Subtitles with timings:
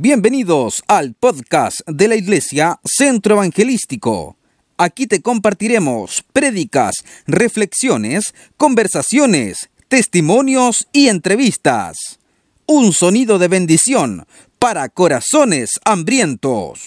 [0.00, 4.36] Bienvenidos al podcast de la Iglesia Centro Evangelístico.
[4.76, 6.94] Aquí te compartiremos prédicas,
[7.26, 12.20] reflexiones, conversaciones, testimonios y entrevistas.
[12.64, 14.24] Un sonido de bendición
[14.60, 16.80] para corazones hambrientos.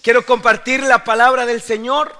[0.00, 2.14] Quiero compartir la palabra del Señor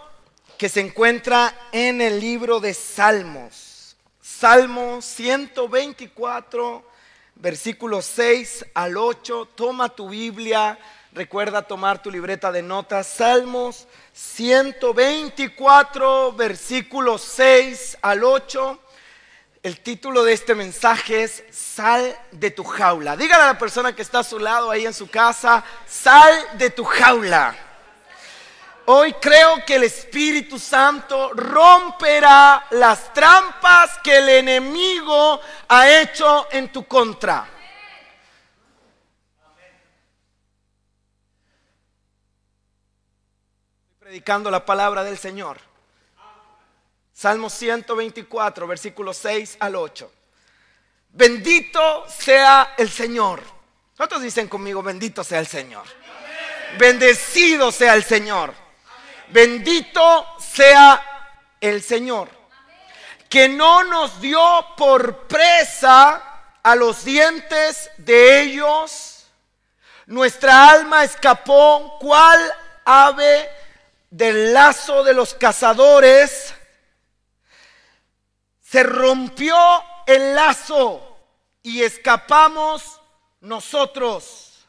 [0.58, 3.96] que se encuentra en el libro de Salmos.
[4.20, 6.82] Salmo 124,
[7.38, 9.50] versículos 6 al 8.
[9.54, 10.76] Toma tu Biblia,
[11.12, 13.06] recuerda tomar tu libreta de notas.
[13.06, 18.82] Salmos 124, versículos 6 al 8.
[19.62, 23.16] El título de este mensaje es Sal de tu jaula.
[23.16, 26.70] Dígale a la persona que está a su lado ahí en su casa, sal de
[26.70, 27.67] tu jaula.
[28.90, 36.72] Hoy creo que el Espíritu Santo romperá las trampas que el enemigo ha hecho en
[36.72, 37.46] tu contra.
[43.92, 45.58] Estoy predicando la palabra del Señor.
[47.12, 50.12] Salmo 124, versículos 6 al 8.
[51.10, 53.42] Bendito sea el Señor.
[53.94, 55.84] ¿Cuántos dicen conmigo, bendito sea el Señor?
[56.78, 58.67] Bendecido sea el Señor.
[59.30, 61.02] Bendito sea
[61.60, 62.30] el Señor.
[63.28, 64.40] Que no nos dio
[64.76, 66.22] por presa
[66.62, 69.26] a los dientes de ellos.
[70.06, 72.40] Nuestra alma escapó cual
[72.84, 73.50] ave
[74.10, 76.54] del lazo de los cazadores.
[78.62, 79.56] Se rompió
[80.06, 81.18] el lazo
[81.62, 82.98] y escapamos
[83.40, 84.66] nosotros.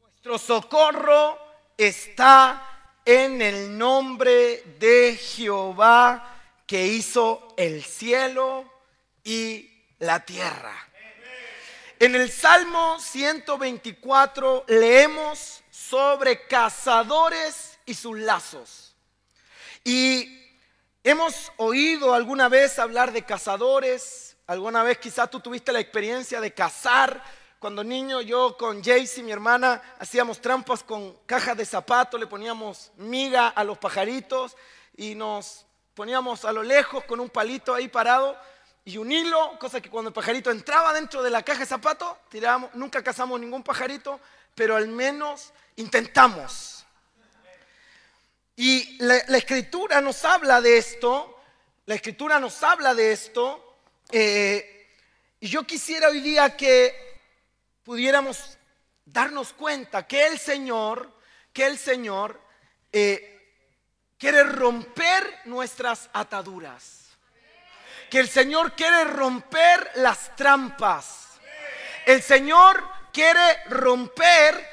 [0.00, 1.41] Nuestro socorro
[1.84, 2.68] está
[3.04, 8.64] en el nombre de Jehová que hizo el cielo
[9.24, 10.74] y la tierra.
[11.98, 18.94] En el Salmo 124 leemos sobre cazadores y sus lazos.
[19.84, 20.48] Y
[21.04, 26.52] hemos oído alguna vez hablar de cazadores, alguna vez quizás tú tuviste la experiencia de
[26.52, 27.22] cazar
[27.62, 32.90] cuando niño yo con Jaycee, mi hermana, hacíamos trampas con cajas de zapatos, le poníamos
[32.96, 34.56] miga a los pajaritos
[34.96, 35.64] y nos
[35.94, 38.36] poníamos a lo lejos con un palito ahí parado
[38.84, 42.16] y un hilo, cosa que cuando el pajarito entraba dentro de la caja de zapatos,
[42.30, 44.18] tirábamos, nunca cazamos ningún pajarito,
[44.56, 46.84] pero al menos intentamos.
[48.56, 51.40] Y la, escritura nos habla de esto,
[51.86, 53.76] la escritura nos habla de esto,
[54.10, 54.88] eh,
[55.38, 57.11] y yo quisiera hoy día que
[57.84, 58.58] pudiéramos
[59.04, 61.12] darnos cuenta que el Señor,
[61.52, 62.40] que el Señor
[62.92, 63.32] eh,
[64.18, 67.08] quiere romper nuestras ataduras.
[68.10, 71.40] Que el Señor quiere romper las trampas.
[72.04, 74.68] El Señor quiere romper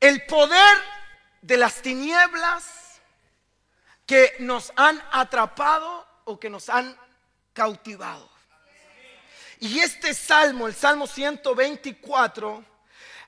[0.00, 0.78] el poder
[1.40, 3.00] de las tinieblas
[4.06, 6.96] que nos han atrapado o que nos han
[7.52, 8.28] cautivado.
[9.60, 12.64] Y este salmo, el Salmo 124,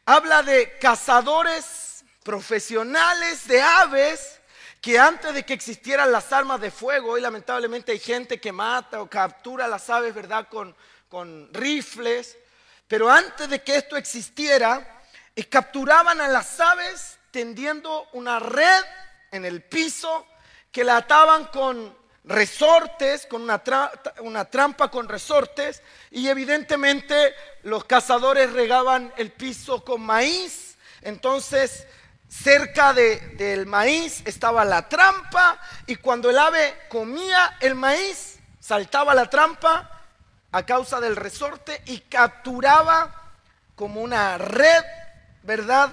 [0.05, 4.41] habla de cazadores profesionales de aves
[4.81, 9.03] que antes de que existieran las armas de fuego, hoy lamentablemente hay gente que mata
[9.03, 10.49] o captura las aves, ¿verdad?
[10.49, 10.75] Con,
[11.09, 12.39] con rifles.
[12.87, 15.03] Pero antes de que esto existiera,
[15.35, 18.85] eh, capturaban a las aves tendiendo una red
[19.33, 20.27] en el piso
[20.71, 23.63] que la ataban con resortes, con una,
[24.21, 31.87] una, trampa con resortes, y evidentemente los cazadores regaban el piso con maíz, entonces
[32.29, 39.15] cerca de, del maíz estaba la trampa, y cuando el ave comía el maíz, saltaba
[39.15, 40.03] la trampa
[40.53, 43.33] a causa del resorte y capturaba
[43.75, 44.85] como una red,
[45.43, 45.91] ¿verdad?,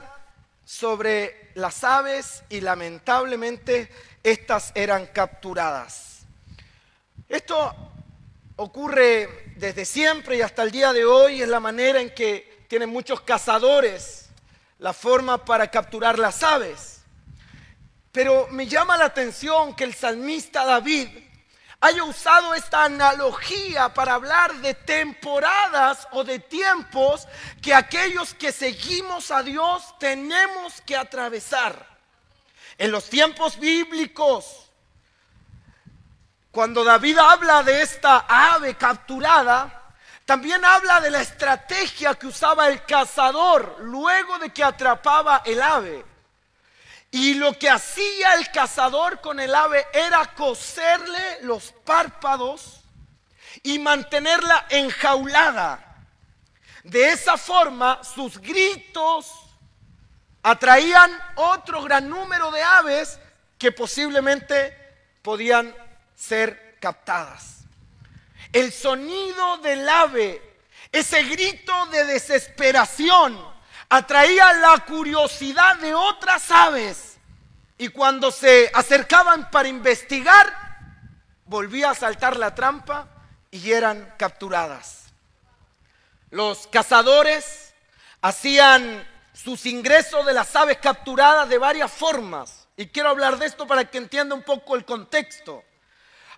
[0.66, 3.90] sobre las aves y lamentablemente
[4.22, 6.17] estas eran capturadas.
[7.30, 7.76] Esto
[8.56, 12.90] ocurre desde siempre y hasta el día de hoy, es la manera en que tienen
[12.90, 14.30] muchos cazadores
[14.80, 17.02] la forma para capturar las aves.
[18.12, 21.10] Pero me llama la atención que el salmista David
[21.80, 27.28] haya usado esta analogía para hablar de temporadas o de tiempos
[27.62, 31.86] que aquellos que seguimos a Dios tenemos que atravesar.
[32.78, 34.67] En los tiempos bíblicos,
[36.58, 39.94] cuando David habla de esta ave capturada,
[40.26, 46.04] también habla de la estrategia que usaba el cazador luego de que atrapaba el ave.
[47.12, 52.84] Y lo que hacía el cazador con el ave era coserle los párpados
[53.62, 56.08] y mantenerla enjaulada.
[56.84, 59.32] De esa forma, sus gritos
[60.42, 63.20] atraían otro gran número de aves
[63.60, 64.76] que posiblemente
[65.22, 65.72] podían
[66.18, 67.60] ser captadas.
[68.52, 70.42] El sonido del ave,
[70.92, 73.38] ese grito de desesperación,
[73.90, 77.18] atraía la curiosidad de otras aves
[77.78, 80.52] y cuando se acercaban para investigar,
[81.46, 83.08] volvía a saltar la trampa
[83.52, 85.06] y eran capturadas.
[86.32, 87.74] Los cazadores
[88.22, 92.68] hacían sus ingresos de las aves capturadas de varias formas.
[92.76, 95.64] Y quiero hablar de esto para que entienda un poco el contexto.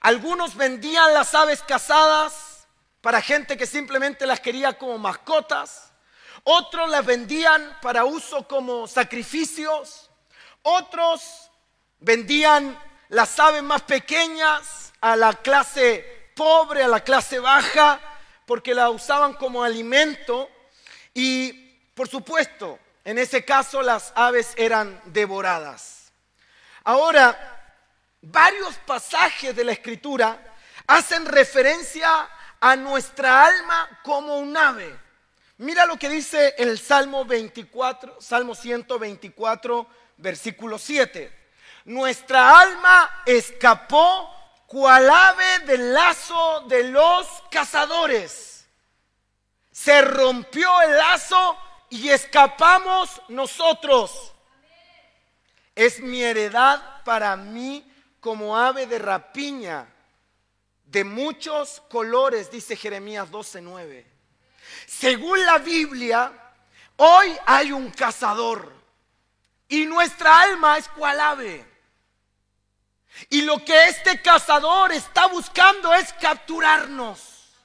[0.01, 2.67] Algunos vendían las aves cazadas
[3.01, 5.91] para gente que simplemente las quería como mascotas.
[6.43, 10.09] Otros las vendían para uso como sacrificios.
[10.61, 11.51] Otros
[11.99, 12.77] vendían
[13.09, 17.99] las aves más pequeñas a la clase pobre, a la clase baja,
[18.45, 20.49] porque la usaban como alimento.
[21.13, 21.51] Y
[21.93, 26.13] por supuesto, en ese caso las aves eran devoradas.
[26.85, 27.58] Ahora,
[28.21, 30.55] varios pasajes de la escritura
[30.87, 32.29] hacen referencia
[32.59, 34.97] a nuestra alma como un ave.
[35.57, 39.87] Mira lo que dice el Salmo 24, Salmo 124,
[40.17, 41.37] versículo 7.
[41.85, 44.33] Nuestra alma escapó
[44.67, 48.67] cual ave del lazo de los cazadores.
[49.71, 51.57] Se rompió el lazo
[51.89, 54.33] y escapamos nosotros.
[55.75, 57.85] Es mi heredad para mí
[58.19, 59.87] como ave de rapiña,
[60.85, 64.05] de muchos colores, dice Jeremías 12:9.
[64.87, 66.31] Según la Biblia,
[66.97, 68.73] hoy hay un cazador
[69.67, 71.65] y nuestra alma es cual ave.
[73.29, 77.55] Y lo que este cazador está buscando es capturarnos.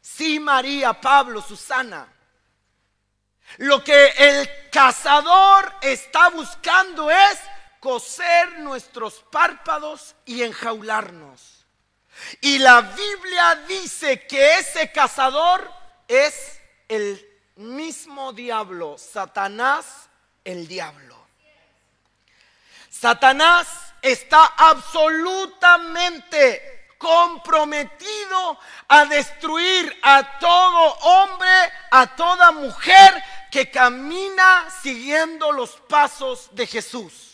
[0.00, 2.06] Sí, María, Pablo, Susana.
[3.58, 7.38] Lo que el cazador está buscando es
[7.84, 11.66] coser nuestros párpados y enjaularnos.
[12.40, 15.70] Y la Biblia dice que ese cazador
[16.08, 16.58] es
[16.88, 17.22] el
[17.56, 20.08] mismo diablo, Satanás
[20.44, 21.14] el diablo.
[22.88, 23.68] Satanás
[24.00, 28.58] está absolutamente comprometido
[28.88, 37.33] a destruir a todo hombre, a toda mujer que camina siguiendo los pasos de Jesús.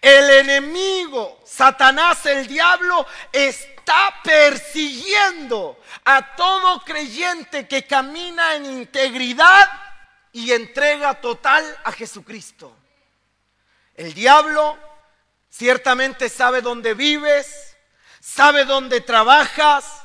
[0.00, 9.70] El enemigo, Satanás el diablo, está persiguiendo a todo creyente que camina en integridad
[10.32, 12.74] y entrega total a Jesucristo.
[13.94, 14.78] El diablo
[15.50, 17.76] ciertamente sabe dónde vives,
[18.20, 20.02] sabe dónde trabajas,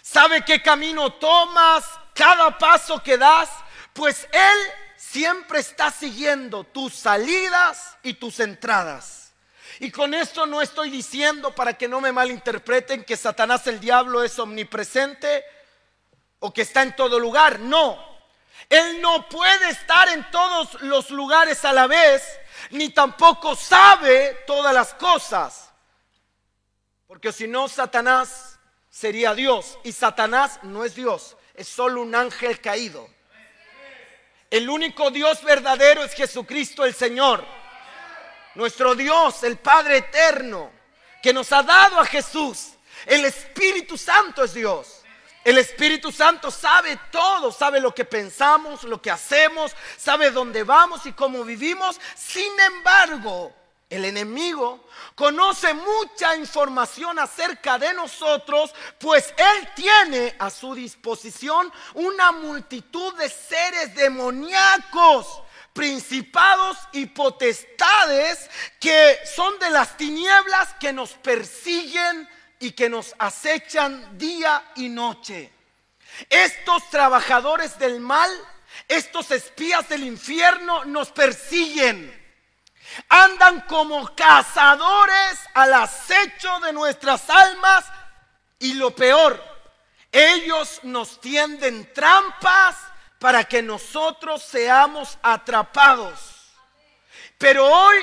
[0.00, 1.84] sabe qué camino tomas,
[2.14, 3.48] cada paso que das,
[3.92, 4.58] pues él
[5.00, 9.32] siempre está siguiendo tus salidas y tus entradas.
[9.78, 14.22] Y con esto no estoy diciendo para que no me malinterpreten que Satanás el diablo
[14.22, 15.42] es omnipresente
[16.40, 17.60] o que está en todo lugar.
[17.60, 17.98] No,
[18.68, 22.22] él no puede estar en todos los lugares a la vez,
[22.70, 25.70] ni tampoco sabe todas las cosas.
[27.06, 28.58] Porque si no, Satanás
[28.90, 29.78] sería Dios.
[29.82, 33.08] Y Satanás no es Dios, es solo un ángel caído.
[34.50, 37.44] El único Dios verdadero es Jesucristo el Señor
[38.54, 40.70] nuestro Dios, el Padre eterno,
[41.22, 42.72] que nos ha dado a Jesús.
[43.06, 45.02] El Espíritu Santo es Dios.
[45.42, 51.06] El Espíritu Santo sabe todo, sabe lo que pensamos, lo que hacemos, sabe dónde vamos
[51.06, 51.98] y cómo vivimos.
[52.14, 53.54] Sin embargo,
[53.90, 62.30] el enemigo conoce mucha información acerca de nosotros, pues él tiene a su disposición una
[62.30, 65.42] multitud de seres demoníacos
[65.72, 72.28] principados y potestades que son de las tinieblas que nos persiguen
[72.60, 75.52] y que nos acechan día y noche.
[76.28, 78.30] Estos trabajadores del mal,
[78.86, 82.19] estos espías del infierno nos persiguen.
[83.08, 87.84] Andan como cazadores al acecho de nuestras almas
[88.58, 89.42] y lo peor,
[90.12, 92.76] ellos nos tienden trampas
[93.18, 96.18] para que nosotros seamos atrapados.
[97.38, 97.96] Pero hoy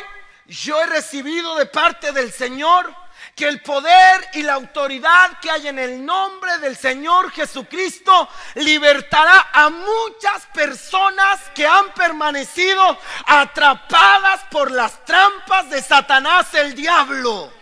[0.48, 2.94] yo he recibido de parte del Señor
[3.38, 9.50] que el poder y la autoridad que hay en el nombre del Señor Jesucristo libertará
[9.54, 17.54] a muchas personas que han permanecido atrapadas por las trampas de Satanás el diablo.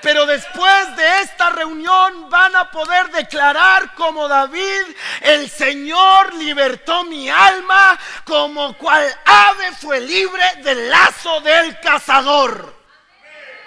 [0.00, 7.28] Pero después de esta reunión van a poder declarar como David, el Señor libertó mi
[7.28, 12.79] alma como cual ave fue libre del lazo del cazador.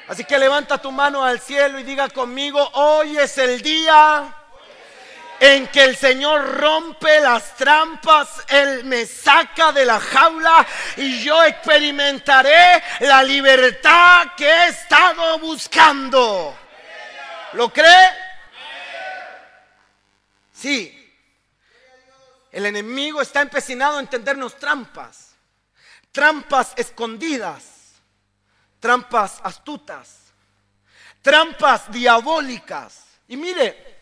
[0.08, 4.36] Así que levanta tu mano al cielo y diga conmigo, hoy es el día
[5.40, 10.66] en que el Señor rompe las trampas, Él me saca de la jaula
[10.98, 16.58] y yo experimentaré la libertad que he estado buscando.
[17.54, 18.10] ¿Lo cree?
[20.54, 21.00] Sí.
[22.52, 25.32] El enemigo está empecinado en tendernos trampas,
[26.12, 27.73] trampas escondidas,
[28.84, 30.34] trampas astutas,
[31.22, 33.06] trampas diabólicas.
[33.30, 34.02] Y mire,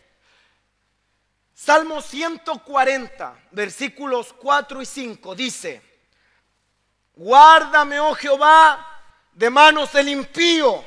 [1.54, 5.82] Salmo 140, versículos 4 y 5 dice,
[7.14, 8.84] guárdame, oh Jehová,
[9.30, 10.84] de manos del impío.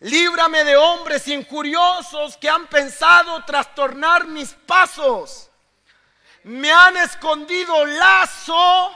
[0.00, 5.52] Líbrame de hombres injuriosos que han pensado trastornar mis pasos.
[6.42, 8.90] Me han escondido lazo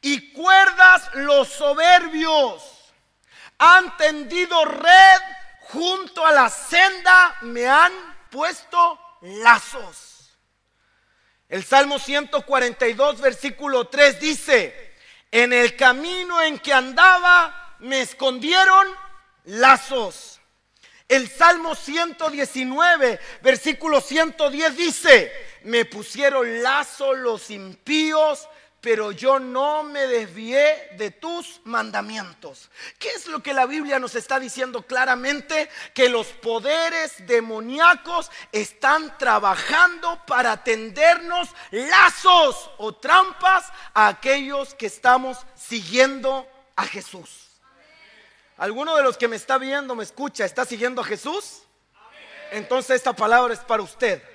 [0.00, 2.73] y cuerdas los soberbios.
[3.58, 5.20] Han tendido red
[5.60, 7.92] junto a la senda, me han
[8.30, 10.30] puesto lazos.
[11.48, 14.94] El Salmo 142, versículo 3 dice,
[15.30, 18.86] en el camino en que andaba me escondieron
[19.44, 20.40] lazos.
[21.06, 25.32] El Salmo 119, versículo 110 dice,
[25.64, 28.48] me pusieron lazo los impíos
[28.84, 32.68] pero yo no me desvié de tus mandamientos.
[32.98, 35.70] ¿Qué es lo que la Biblia nos está diciendo claramente?
[35.94, 45.38] Que los poderes demoníacos están trabajando para tendernos lazos o trampas a aquellos que estamos
[45.54, 47.48] siguiendo a Jesús.
[48.58, 51.62] ¿Alguno de los que me está viendo, me escucha, está siguiendo a Jesús?
[52.50, 54.33] Entonces esta palabra es para usted.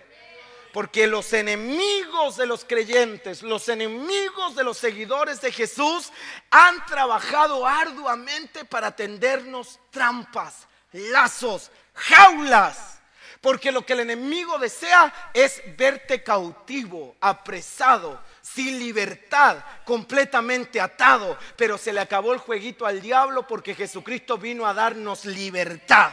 [0.71, 6.11] Porque los enemigos de los creyentes, los enemigos de los seguidores de Jesús
[6.51, 12.99] han trabajado arduamente para tendernos trampas, lazos, jaulas.
[13.41, 21.37] Porque lo que el enemigo desea es verte cautivo, apresado, sin libertad, completamente atado.
[21.55, 26.11] Pero se le acabó el jueguito al diablo porque Jesucristo vino a darnos libertad.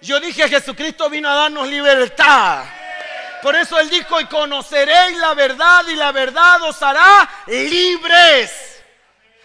[0.00, 2.64] Yo dije, Jesucristo vino a darnos libertad.
[3.42, 8.71] Por eso Él dijo, y conoceréis la verdad y la verdad os hará libres.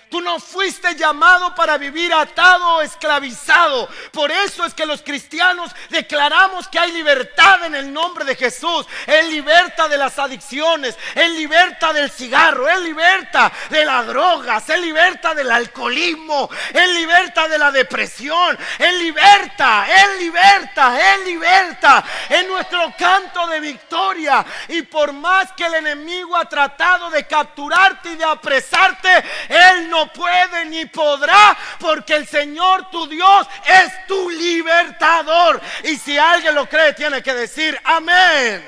[0.09, 3.89] Tú no fuiste llamado para vivir atado o esclavizado.
[4.11, 8.85] Por eso es que los cristianos declaramos que hay libertad en el nombre de Jesús.
[9.05, 14.81] Él liberta de las adicciones, Él liberta del cigarro, Él liberta de las drogas, Él
[14.81, 22.03] liberta del alcoholismo, Él liberta de la depresión, Él liberta, Él liberta, Él liberta.
[22.29, 24.45] En nuestro canto de victoria.
[24.69, 29.09] Y por más que el enemigo ha tratado de capturarte y de apresarte,
[29.49, 35.59] Él no no puede ni podrá, porque el Señor tu Dios es tu libertador.
[35.83, 38.63] Y si alguien lo cree, tiene que decir amén.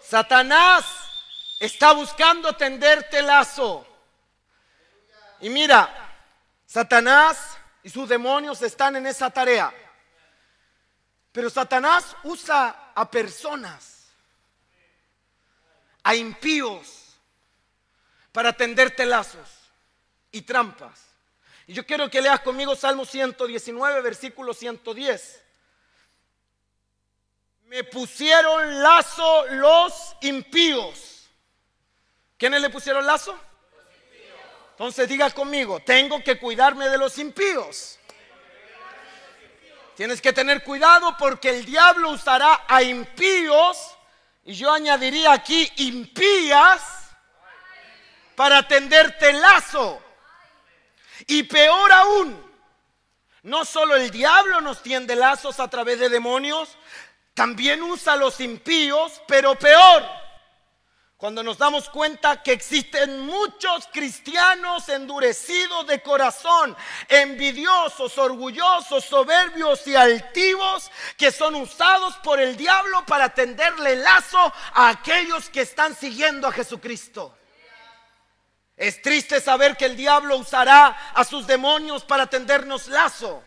[0.00, 0.84] Satanás
[1.60, 3.86] está buscando tenderte lazo.
[5.40, 5.88] Y mira,
[6.66, 9.72] Satanás y sus demonios están en esa tarea.
[11.32, 14.08] Pero Satanás usa a personas,
[16.02, 16.99] a impíos,
[18.32, 19.48] para tenderte lazos
[20.32, 21.00] y trampas.
[21.66, 25.42] Y yo quiero que leas conmigo Salmo 119, versículo 110.
[27.66, 31.28] Me pusieron lazo los impíos.
[32.36, 33.38] ¿Quiénes le pusieron lazo?
[34.72, 37.98] Entonces diga conmigo, tengo que cuidarme de los impíos.
[39.94, 43.76] Tienes que tener cuidado porque el diablo usará a impíos,
[44.42, 46.99] y yo añadiría aquí impías,
[48.40, 50.00] para tenderte lazo.
[51.26, 52.42] Y peor aún,
[53.42, 56.70] no solo el diablo nos tiende lazos a través de demonios,
[57.34, 60.08] también usa a los impíos, pero peor,
[61.18, 66.74] cuando nos damos cuenta que existen muchos cristianos endurecidos de corazón,
[67.10, 74.88] envidiosos, orgullosos, soberbios y altivos, que son usados por el diablo para tenderle lazo a
[74.88, 77.36] aquellos que están siguiendo a Jesucristo.
[78.80, 83.44] Es triste saber que el diablo usará a sus demonios para tendernos lazo.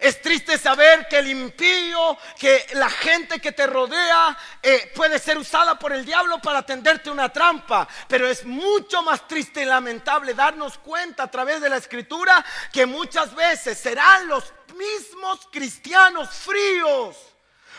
[0.00, 5.38] Es triste saber que el impío, que la gente que te rodea eh, puede ser
[5.38, 7.86] usada por el diablo para tenderte una trampa.
[8.08, 12.84] Pero es mucho más triste y lamentable darnos cuenta a través de la escritura que
[12.84, 17.31] muchas veces serán los mismos cristianos fríos.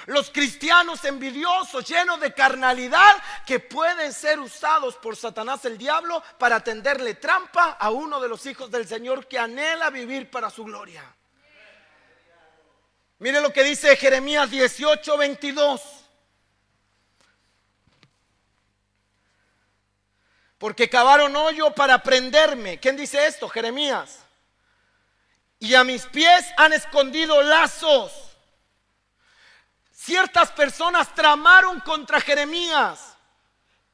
[0.06, 6.62] Los cristianos envidiosos, llenos de carnalidad, que pueden ser usados por Satanás el diablo para
[6.62, 11.04] tenderle trampa a uno de los hijos del Señor que anhela vivir para su gloria.
[13.20, 15.82] Mire lo que dice Jeremías 18, 22.
[20.58, 22.80] Porque cavaron hoyo para prenderme.
[22.80, 23.48] ¿Quién dice esto?
[23.48, 24.20] Jeremías.
[25.60, 28.23] Y a mis pies han escondido lazos.
[30.04, 33.16] Ciertas personas tramaron contra Jeremías.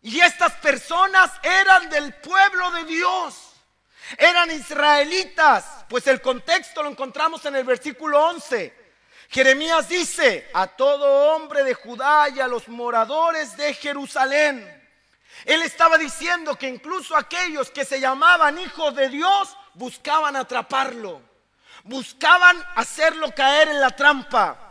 [0.01, 3.53] Y estas personas eran del pueblo de Dios.
[4.17, 5.85] Eran israelitas.
[5.87, 8.73] Pues el contexto lo encontramos en el versículo 11.
[9.29, 14.65] Jeremías dice, a todo hombre de Judá y a los moradores de Jerusalén.
[15.45, 21.21] Él estaba diciendo que incluso aquellos que se llamaban hijos de Dios buscaban atraparlo,
[21.83, 24.68] buscaban hacerlo caer en la trampa.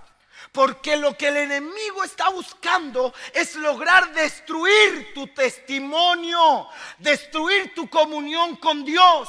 [0.59, 6.67] Porque lo que el enemigo está buscando es lograr destruir tu testimonio,
[6.99, 9.29] destruir tu comunión con Dios,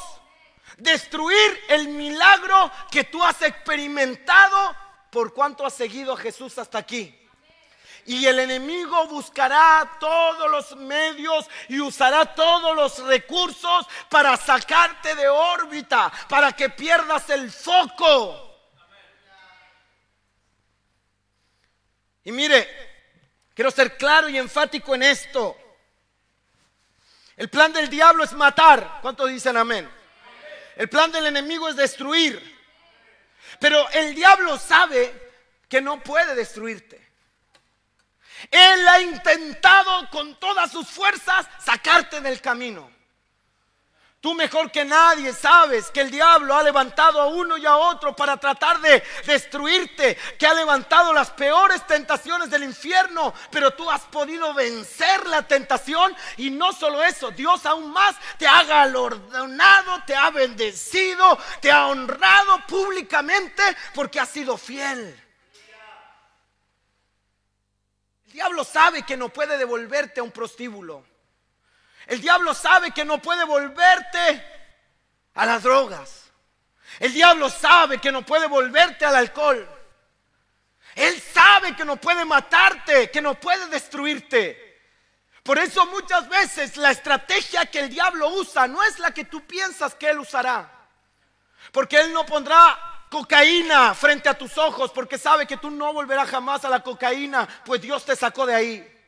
[0.79, 4.75] destruir el milagro que tú has experimentado
[5.11, 7.15] por cuanto has seguido a Jesús hasta aquí.
[8.07, 15.27] Y el enemigo buscará todos los medios y usará todos los recursos para sacarte de
[15.27, 18.48] órbita, para que pierdas el foco.
[22.29, 22.69] Y mire,
[23.55, 25.57] quiero ser claro y enfático en esto.
[27.35, 28.99] El plan del diablo es matar.
[29.01, 29.89] ¿Cuántos dicen amén?
[30.75, 32.39] El plan del enemigo es destruir.
[33.59, 35.11] Pero el diablo sabe
[35.67, 37.03] que no puede destruirte.
[38.51, 42.91] Él ha intentado con todas sus fuerzas sacarte del camino.
[44.21, 48.13] Tú mejor que nadie sabes que el diablo ha levantado a uno y a otro
[48.13, 54.01] para tratar de destruirte, que ha levantado las peores tentaciones del infierno, pero tú has
[54.01, 60.13] podido vencer la tentación y no solo eso, Dios aún más te ha galardonado, te
[60.13, 63.63] ha bendecido, te ha honrado públicamente
[63.95, 65.17] porque has sido fiel.
[68.25, 71.05] El diablo sabe que no puede devolverte a un prostíbulo.
[72.09, 74.43] El diablo sabe que no puede volverte
[75.35, 76.31] a las drogas.
[76.99, 79.69] El diablo sabe que no puede volverte al alcohol.
[80.95, 84.81] Él sabe que no puede matarte, que no puede destruirte.
[85.43, 89.45] Por eso muchas veces la estrategia que el diablo usa no es la que tú
[89.45, 90.67] piensas que él usará.
[91.71, 96.27] Porque él no pondrá cocaína frente a tus ojos porque sabe que tú no volverás
[96.27, 98.98] jamás a la cocaína, pues Dios te sacó de ahí.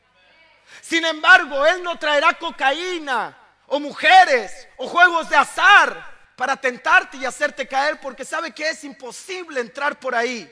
[0.80, 7.24] Sin embargo, Él no traerá cocaína o mujeres o juegos de azar para tentarte y
[7.24, 10.50] hacerte caer porque sabe que es imposible entrar por ahí.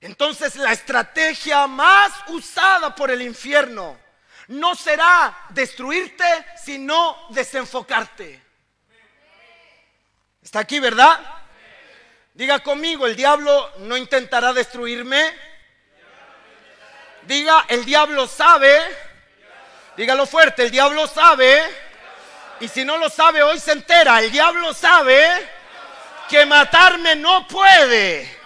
[0.00, 3.98] Entonces la estrategia más usada por el infierno
[4.48, 6.24] no será destruirte,
[6.56, 8.42] sino desenfocarte.
[10.42, 11.20] ¿Está aquí, verdad?
[12.34, 15.49] Diga conmigo, el diablo no intentará destruirme.
[17.30, 18.76] Diga, el diablo sabe
[19.96, 21.62] Dígalo fuerte, el diablo sabe.
[22.58, 24.18] Y si no lo sabe, hoy se entera.
[24.20, 25.28] El diablo sabe
[26.26, 28.38] que matarme no puede.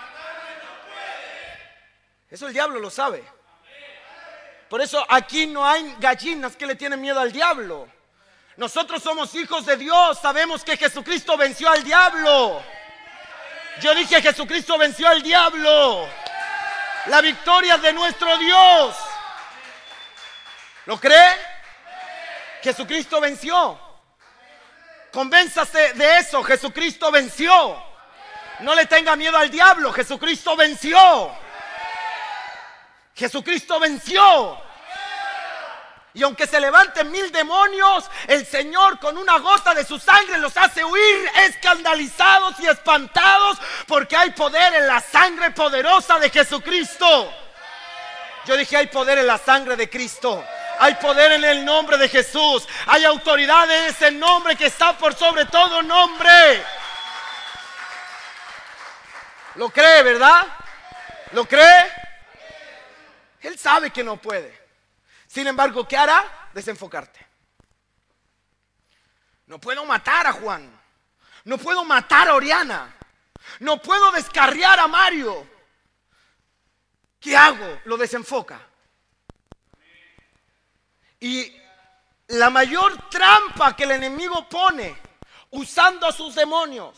[2.29, 3.23] Eso el diablo lo sabe.
[4.69, 7.89] Por eso aquí no hay gallinas que le tienen miedo al diablo.
[8.57, 12.61] Nosotros somos hijos de Dios, sabemos que Jesucristo venció al diablo.
[13.81, 16.09] Yo dije Jesucristo venció al diablo.
[17.07, 18.97] La victoria de nuestro Dios.
[20.87, 21.33] ¿Lo cree?
[22.63, 23.79] Jesucristo venció.
[25.13, 27.83] Convénzase de eso, Jesucristo venció.
[28.61, 31.31] No le tenga miedo al diablo, Jesucristo venció.
[33.15, 34.64] Jesucristo venció.
[36.15, 40.57] Y aunque se levanten mil demonios, el Señor con una gota de su sangre los
[40.57, 47.35] hace huir escandalizados y espantados porque hay poder en la sangre poderosa de Jesucristo.
[48.47, 50.45] Yo dije, hay poder en la sangre de Cristo.
[50.79, 52.69] Hay poder en el nombre de Jesús.
[52.87, 56.63] Hay autoridad en ese nombre que está por sobre todo nombre.
[59.57, 60.47] ¿Lo cree, verdad?
[61.33, 61.93] ¿Lo cree?
[63.41, 64.64] Él sabe que no puede.
[65.35, 66.51] Sin embargo, ¿qué hará?
[66.55, 67.27] Desenfocarte.
[69.47, 70.81] No puedo matar a Juan.
[71.43, 72.95] No puedo matar a Oriana.
[73.59, 75.45] No puedo descarriar a Mario.
[77.19, 77.81] ¿Qué hago?
[77.87, 78.65] Lo desenfoca.
[81.19, 81.53] Y
[82.29, 84.97] la mayor trampa que el enemigo pone
[85.51, 86.97] usando a sus demonios,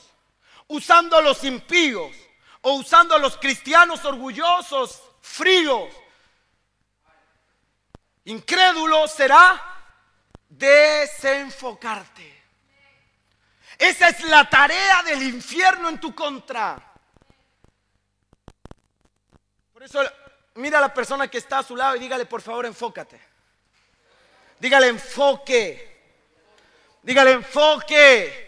[0.67, 2.15] usando a los impíos
[2.61, 5.91] o usando a los cristianos orgullosos, fríos,
[8.27, 9.61] incrédulos, será
[10.49, 12.37] desenfocarte.
[13.79, 16.83] Esa es la tarea del infierno en tu contra.
[19.73, 20.01] Por eso,
[20.55, 23.21] mira a la persona que está a su lado y dígale, por favor, enfócate.
[24.59, 25.97] Dígale, enfoque.
[27.03, 28.47] Dígale, enfoque.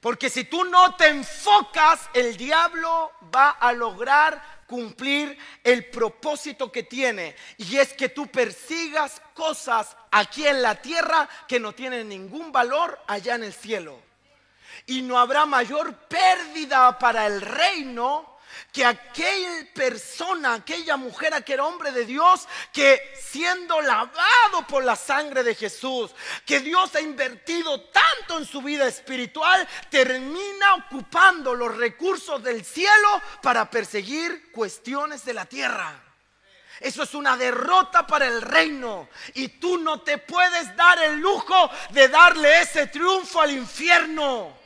[0.00, 6.84] Porque si tú no te enfocas, el diablo va a lograr cumplir el propósito que
[6.84, 7.34] tiene.
[7.56, 13.00] Y es que tú persigas cosas aquí en la tierra que no tienen ningún valor
[13.08, 14.00] allá en el cielo.
[14.86, 18.37] Y no habrá mayor pérdida para el reino
[18.72, 25.42] que aquella persona, aquella mujer, aquel hombre de Dios, que siendo lavado por la sangre
[25.42, 26.10] de Jesús,
[26.44, 33.22] que Dios ha invertido tanto en su vida espiritual, termina ocupando los recursos del cielo
[33.42, 36.04] para perseguir cuestiones de la tierra.
[36.80, 39.08] Eso es una derrota para el reino.
[39.34, 44.56] Y tú no te puedes dar el lujo de darle ese triunfo al infierno.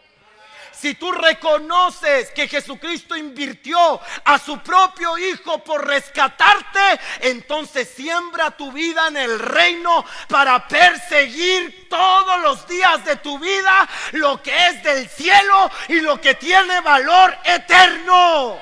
[0.83, 8.73] Si tú reconoces que Jesucristo invirtió a su propio Hijo por rescatarte, entonces siembra tu
[8.73, 14.83] vida en el reino para perseguir todos los días de tu vida lo que es
[14.83, 18.59] del cielo y lo que tiene valor eterno.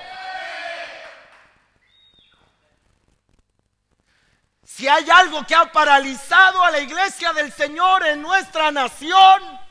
[4.63, 9.70] Si hay algo que ha paralizado a la iglesia del Señor en nuestra nación,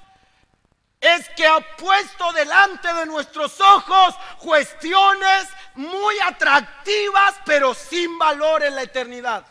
[1.01, 8.75] es que ha puesto delante de nuestros ojos cuestiones muy atractivas, pero sin valor en
[8.75, 9.45] la eternidad.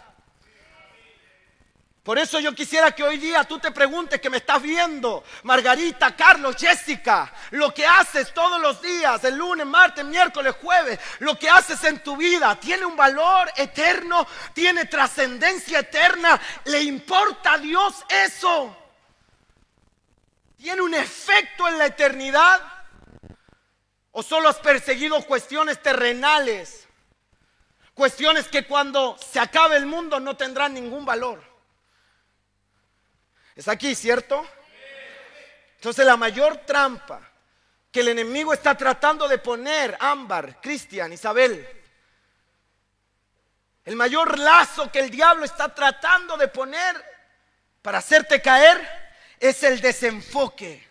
[2.02, 6.16] Por eso yo quisiera que hoy día tú te preguntes que me estás viendo, Margarita,
[6.16, 11.50] Carlos, Jessica, lo que haces todos los días, el lunes, martes, miércoles, jueves, lo que
[11.50, 18.02] haces en tu vida, tiene un valor eterno, tiene trascendencia eterna, le importa a Dios
[18.08, 18.74] eso
[20.58, 22.60] tiene un efecto en la eternidad?
[24.10, 26.86] ¿O solo has perseguido cuestiones terrenales?
[27.94, 31.42] Cuestiones que cuando se acabe el mundo no tendrán ningún valor.
[33.54, 34.46] Es aquí, ¿cierto?
[35.76, 37.20] Entonces la mayor trampa
[37.90, 41.66] que el enemigo está tratando de poner, Ámbar, Cristian, Isabel,
[43.84, 47.02] el mayor lazo que el diablo está tratando de poner
[47.80, 49.07] para hacerte caer
[49.40, 50.86] es el desenfoque.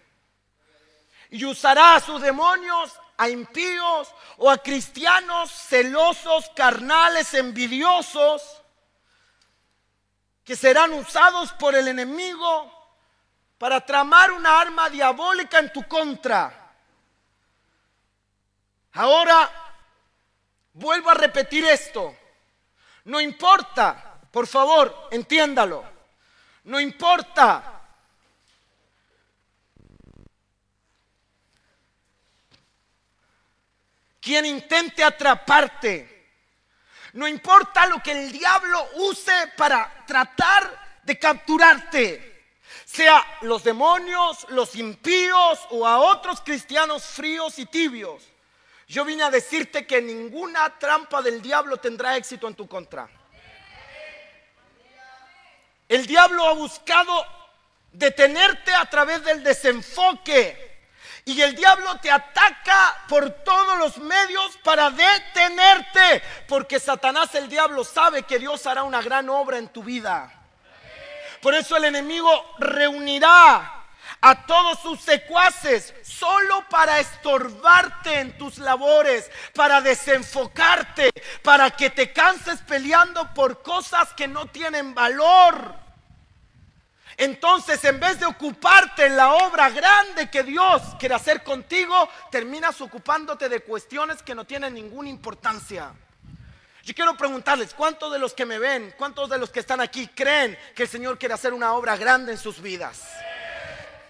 [1.29, 8.61] Y usará a sus demonios, a impíos o a cristianos celosos, carnales, envidiosos,
[10.43, 12.73] que serán usados por el enemigo
[13.57, 16.73] para tramar una arma diabólica en tu contra.
[18.93, 19.49] Ahora,
[20.73, 22.15] vuelvo a repetir esto.
[23.05, 25.83] No importa, por favor, entiéndalo.
[26.63, 27.76] No importa
[34.27, 36.27] quien intente atraparte.
[37.13, 42.49] No importa lo que el diablo use para tratar de capturarte,
[42.83, 48.21] sea los demonios, los impíos o a otros cristianos fríos y tibios.
[48.89, 53.07] Yo vine a decirte que ninguna trampa del diablo tendrá éxito en tu contra.
[55.87, 57.25] El diablo ha buscado
[57.93, 60.76] detenerte a través del desenfoque
[61.33, 66.23] y el diablo te ataca por todos los medios para detenerte.
[66.47, 70.31] Porque Satanás, el diablo, sabe que Dios hará una gran obra en tu vida.
[71.41, 73.83] Por eso el enemigo reunirá
[74.21, 81.09] a todos sus secuaces solo para estorbarte en tus labores, para desenfocarte,
[81.43, 85.86] para que te canses peleando por cosas que no tienen valor.
[87.19, 92.79] Entonces, en vez de ocuparte en la obra grande que Dios quiere hacer contigo, terminas
[92.79, 95.91] ocupándote de cuestiones que no tienen ninguna importancia.
[96.83, 100.07] Yo quiero preguntarles, ¿cuántos de los que me ven, cuántos de los que están aquí
[100.07, 103.01] creen que el Señor quiere hacer una obra grande en sus vidas?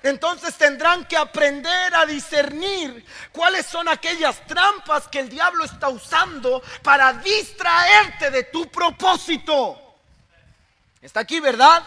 [0.04, 6.62] Entonces tendrán que aprender a discernir cuáles son aquellas trampas que el diablo está usando
[6.84, 9.82] para distraerte de tu propósito.
[11.02, 11.82] Está aquí, ¿verdad?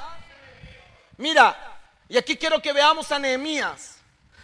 [1.20, 1.54] Mira,
[2.08, 3.98] y aquí quiero que veamos a Nehemías.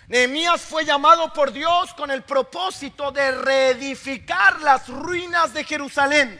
[0.08, 6.38] Nehemías fue llamado por Dios con el propósito de reedificar las ruinas de Jerusalén.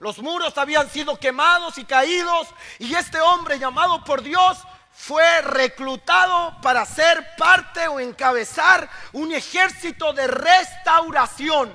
[0.00, 2.48] Los muros habían sido quemados y caídos
[2.80, 4.58] y este hombre llamado por Dios
[4.90, 11.72] fue reclutado para ser parte o encabezar un ejército de restauración.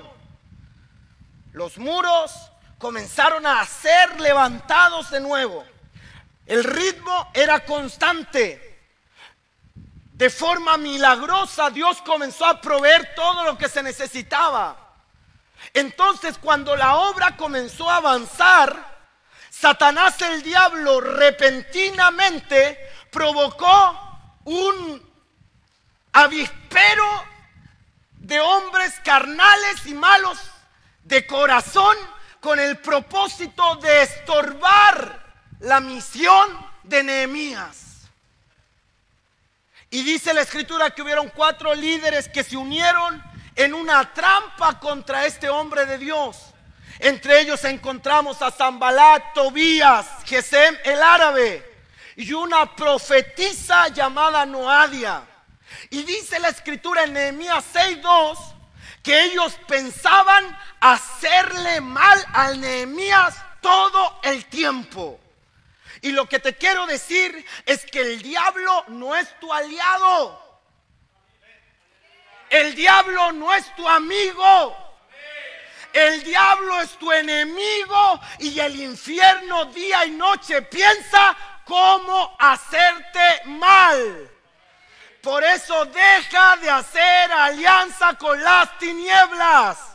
[1.52, 2.32] Los muros
[2.76, 5.71] comenzaron a ser levantados de nuevo.
[6.46, 8.70] El ritmo era constante.
[10.12, 14.76] De forma milagrosa Dios comenzó a proveer todo lo que se necesitaba.
[15.72, 18.92] Entonces cuando la obra comenzó a avanzar,
[19.50, 22.78] Satanás el diablo repentinamente
[23.10, 23.98] provocó
[24.44, 25.10] un
[26.12, 27.24] avispero
[28.12, 30.38] de hombres carnales y malos
[31.04, 31.96] de corazón
[32.40, 35.21] con el propósito de estorbar
[35.62, 36.48] la misión
[36.82, 38.08] de Nehemías.
[39.90, 43.22] Y dice la escritura que hubieron cuatro líderes que se unieron
[43.54, 46.38] en una trampa contra este hombre de Dios.
[46.98, 51.84] Entre ellos encontramos a Zambalat, Tobías, Gesem el árabe
[52.16, 55.22] y una profetisa llamada Noadia.
[55.90, 58.38] Y dice la escritura en Nehemías 6:2
[59.02, 65.21] que ellos pensaban hacerle mal al Nehemías todo el tiempo.
[66.02, 70.60] Y lo que te quiero decir es que el diablo no es tu aliado.
[72.50, 74.76] El diablo no es tu amigo.
[75.92, 84.30] El diablo es tu enemigo y el infierno día y noche piensa cómo hacerte mal.
[85.22, 89.91] Por eso deja de hacer alianza con las tinieblas.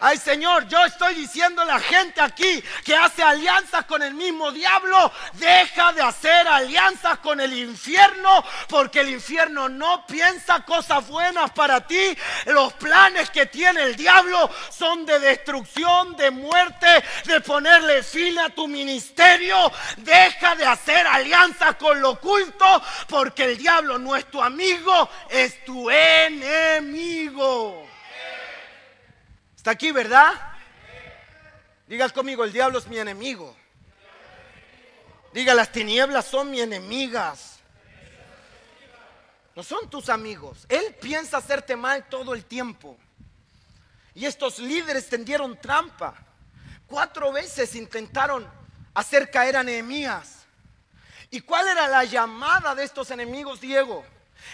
[0.00, 4.52] Ay Señor, yo estoy diciendo a la gente aquí que hace alianza con el mismo
[4.52, 11.50] diablo, deja de hacer alianza con el infierno, porque el infierno no piensa cosas buenas
[11.50, 12.16] para ti.
[12.46, 16.86] Los planes que tiene el diablo son de destrucción, de muerte,
[17.24, 19.72] de ponerle fin a tu ministerio.
[19.96, 25.64] Deja de hacer alianza con lo oculto, porque el diablo no es tu amigo, es
[25.64, 27.87] tu enemigo
[29.68, 30.32] aquí, ¿verdad?
[31.86, 33.56] Digas conmigo, el diablo es mi enemigo.
[35.32, 37.60] Diga, las tinieblas son mi enemigas.
[39.54, 40.66] No son tus amigos.
[40.68, 42.96] Él piensa hacerte mal todo el tiempo.
[44.14, 46.14] Y estos líderes tendieron trampa.
[46.86, 48.48] Cuatro veces intentaron
[48.94, 50.46] hacer caer a Nehemías.
[51.30, 54.04] ¿Y cuál era la llamada de estos enemigos, Diego?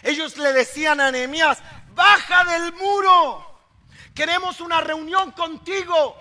[0.02, 1.58] Ellos le decían a Nehemías,
[1.94, 3.53] baja del muro.
[4.14, 6.16] Queremos una reunión contigo.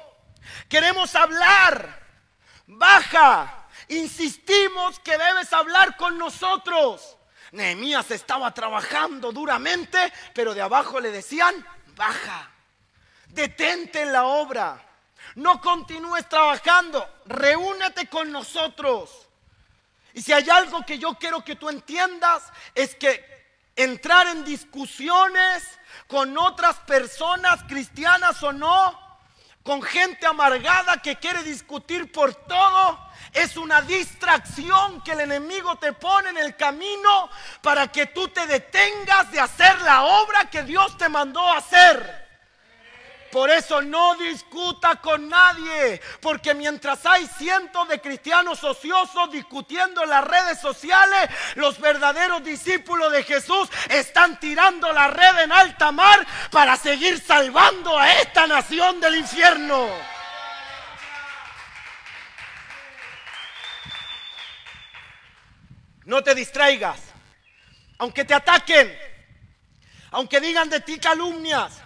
[0.67, 2.01] Queremos hablar.
[2.67, 3.67] Baja.
[3.89, 7.17] Insistimos que debes hablar con nosotros.
[7.51, 12.49] Nehemías estaba trabajando duramente, pero de abajo le decían, baja.
[13.27, 14.81] Detente en la obra.
[15.35, 17.07] No continúes trabajando.
[17.25, 19.27] Reúnete con nosotros.
[20.13, 23.33] Y si hay algo que yo quiero que tú entiendas, es que
[23.75, 25.63] entrar en discusiones
[26.07, 29.03] con otras personas, cristianas o no,
[29.63, 32.99] con gente amargada que quiere discutir por todo,
[33.31, 37.29] es una distracción que el enemigo te pone en el camino
[37.61, 42.22] para que tú te detengas de hacer la obra que Dios te mandó hacer.
[43.33, 50.11] Por eso no discuta con nadie, porque mientras hay cientos de cristianos ociosos discutiendo en
[50.11, 56.23] las redes sociales, los verdaderos discípulos de Jesús están tirando la red en alta mar
[56.51, 59.89] para seguir salvando a esta nación del infierno.
[66.05, 66.99] No te distraigas,
[67.97, 68.95] aunque te ataquen,
[70.11, 71.82] aunque digan de ti calumnias,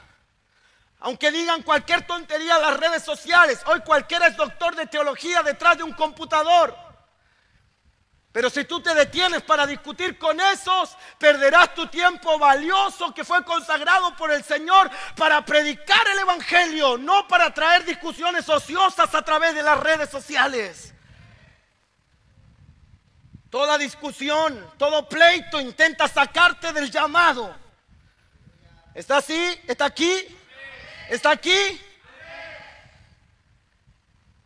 [0.99, 5.83] aunque digan cualquier tontería las redes sociales, hoy cualquiera es doctor de teología detrás de
[5.83, 6.75] un computador.
[8.31, 13.43] Pero si tú te detienes para discutir con esos, perderás tu tiempo valioso que fue
[13.43, 19.55] consagrado por el Señor para predicar el Evangelio, no para traer discusiones ociosas a través
[19.55, 20.93] de las redes sociales.
[23.49, 27.55] Toda discusión, todo pleito intenta sacarte del llamado.
[28.93, 29.60] ¿Está así?
[29.67, 30.27] ¿Está aquí?
[31.10, 31.82] ¿Está aquí?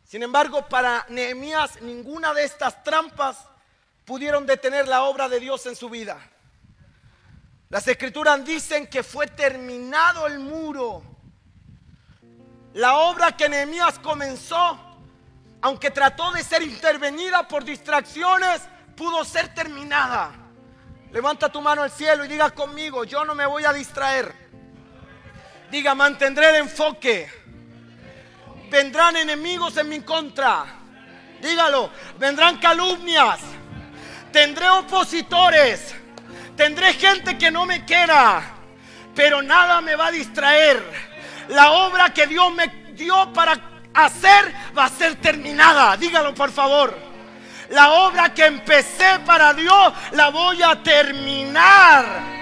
[0.06, 3.38] Sin embargo, para Nehemías ninguna de estas trampas
[4.06, 6.20] pudieron detener la obra de Dios en su vida.
[7.70, 11.02] Las escrituras dicen que fue terminado el muro.
[12.74, 14.78] La obra que Nehemías comenzó,
[15.62, 18.62] aunque trató de ser intervenida por distracciones,
[18.96, 20.32] pudo ser terminada.
[21.12, 24.41] Levanta tu mano al cielo y diga conmigo, yo no me voy a distraer.
[25.72, 27.30] Diga, mantendré el enfoque.
[28.70, 30.66] Vendrán enemigos en mi contra.
[31.42, 33.40] Dígalo, vendrán calumnias.
[34.34, 35.96] Tendré opositores.
[36.58, 38.44] Tendré gente que no me quiera.
[39.16, 40.84] Pero nada me va a distraer.
[41.48, 43.54] La obra que Dios me dio para
[43.94, 45.96] hacer va a ser terminada.
[45.96, 46.98] Dígalo por favor.
[47.70, 52.41] La obra que empecé para Dios la voy a terminar.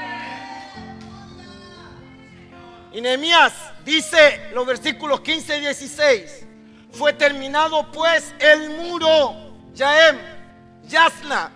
[2.92, 3.54] Y Nehemías
[3.86, 6.46] dice los versículos 15 y 16.
[6.92, 10.18] Fue terminado pues el muro, Yaem,
[10.84, 11.52] Yasna.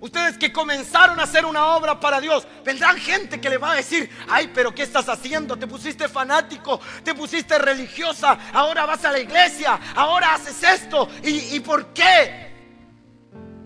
[0.00, 3.74] Ustedes que comenzaron a hacer una obra para Dios, vendrán gente que le va a
[3.74, 5.56] decir, ay, pero ¿qué estás haciendo?
[5.56, 11.08] Te pusiste fanático, te pusiste religiosa, ahora vas a la iglesia, ahora haces esto.
[11.24, 12.48] ¿Y, y por qué?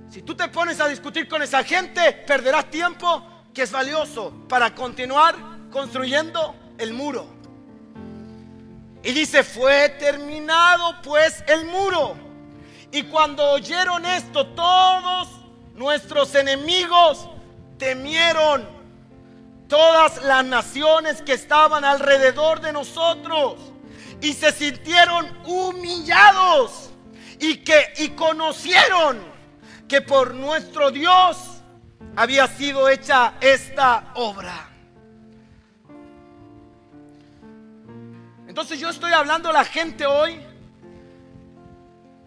[0.08, 4.74] Si tú te pones a discutir con esa gente, perderás tiempo que es valioso para
[4.74, 5.37] continuar
[5.70, 7.27] construyendo el muro.
[9.03, 12.16] Y dice, fue terminado pues el muro.
[12.90, 15.29] Y cuando oyeron esto, todos
[15.75, 17.29] nuestros enemigos
[17.79, 18.68] temieron.
[19.68, 23.57] Todas las naciones que estaban alrededor de nosotros.
[24.21, 26.90] Y se sintieron humillados.
[27.40, 29.21] Y que y conocieron
[29.88, 31.38] que por nuestro Dios
[32.14, 34.71] había sido hecha esta obra.
[38.53, 40.38] Entonces yo estoy hablando a la gente hoy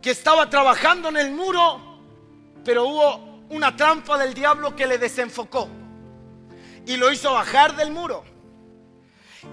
[0.02, 1.80] que estaba trabajando en el muro,
[2.64, 5.70] pero hubo una trampa del diablo que le desenfocó
[6.84, 8.24] y lo hizo bajar del muro.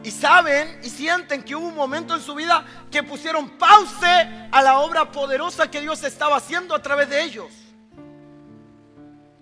[0.02, 4.62] Y saben y sienten que hubo un momento en su vida que pusieron pause a
[4.62, 7.52] la obra poderosa que Dios estaba haciendo a través de ellos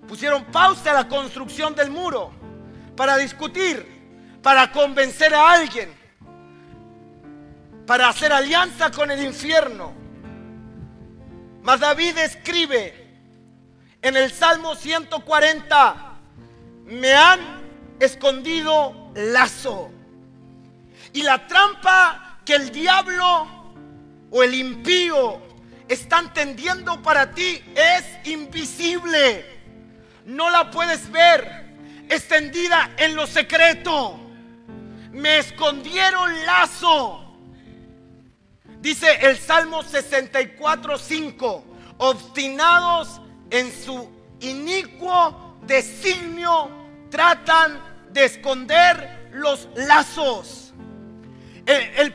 [0.08, 2.32] pusieron pausa a la construcción del muro
[2.96, 3.86] para discutir,
[4.42, 5.99] para convencer a alguien,
[7.90, 9.92] para hacer alianza con el infierno.
[11.60, 12.94] Mas David escribe
[14.00, 16.20] en el Salmo 140,
[16.84, 17.40] me han
[17.98, 19.90] escondido lazo.
[21.12, 23.74] Y la trampa que el diablo
[24.30, 25.42] o el impío
[25.88, 29.44] están tendiendo para ti es invisible
[30.26, 31.74] no la puedes ver
[32.08, 34.16] extendida en lo secreto.
[35.10, 37.29] Me escondieron lazo.
[38.80, 41.64] Dice el Salmo 64, 5.
[41.98, 44.08] Obstinados en su
[44.40, 46.70] inicuo designio,
[47.10, 47.78] tratan
[48.10, 50.72] de esconder los lazos.
[51.66, 52.14] El,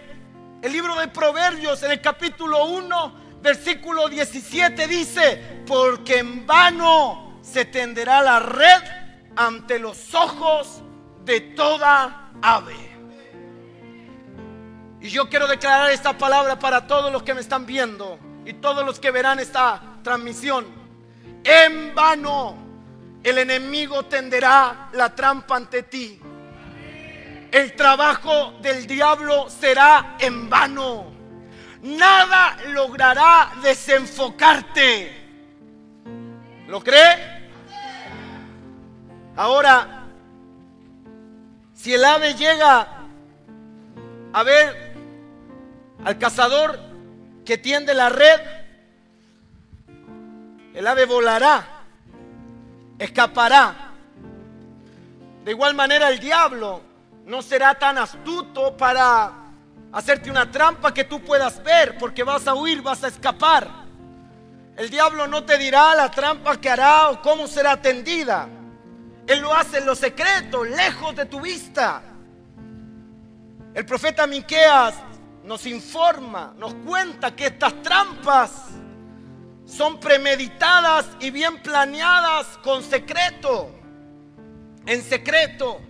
[0.62, 7.66] el libro de Proverbios, en el capítulo 1, versículo 17, dice: Porque en vano se
[7.66, 8.82] tenderá la red
[9.36, 10.82] ante los ojos
[11.24, 12.95] de toda ave.
[15.06, 18.84] Y yo quiero declarar esta palabra para todos los que me están viendo y todos
[18.84, 20.66] los que verán esta transmisión.
[21.44, 22.58] En vano
[23.24, 26.20] el enemigo tenderá la trampa ante ti.
[27.52, 31.12] El trabajo del diablo será en vano.
[31.84, 35.28] Nada logrará desenfocarte.
[36.68, 37.52] ¿Lo cree?
[39.36, 40.08] Ahora,
[41.76, 42.88] si el ave llega
[44.34, 44.85] a ver
[46.04, 46.80] al cazador
[47.46, 48.42] que tiende la red,
[50.74, 51.66] el ave volará,
[53.00, 53.92] escapará.
[55.44, 56.82] De igual manera el diablo
[57.26, 59.32] no será tan astuto para
[59.92, 63.86] hacerte una trampa que tú puedas ver, porque vas a huir, vas a escapar.
[64.76, 68.50] El diablo no te dirá la trampa que hará o cómo será tendida.
[69.26, 72.02] Él lo hace en lo secreto, lejos de tu vista.
[73.74, 74.96] El profeta Miqueas
[75.46, 78.52] nos informa, nos cuenta que estas trampas
[79.66, 83.70] son premeditadas y bien planeadas con secreto,
[84.86, 85.82] en secreto.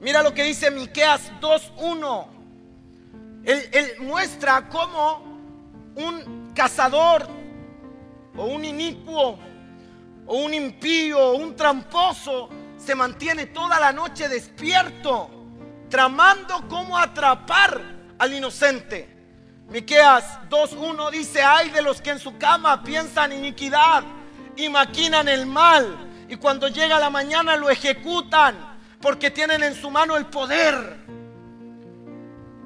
[0.00, 2.26] Mira lo que dice Miqueas 2:1.
[3.44, 5.22] Él, él muestra cómo
[5.94, 7.28] un cazador
[8.36, 9.38] o un inicuo
[10.26, 15.30] o un impío o un tramposo se mantiene toda la noche despierto,
[15.88, 19.08] tramando cómo atrapar al inocente.
[19.68, 24.02] Miqueas 2:1 dice, "Ay de los que en su cama piensan iniquidad
[24.56, 25.96] y maquinan el mal,
[26.28, 30.96] y cuando llega la mañana lo ejecutan, porque tienen en su mano el poder."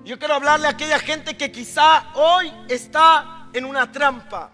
[0.04, 4.50] Yo quiero hablarle a aquella gente que quizá hoy está en una trampa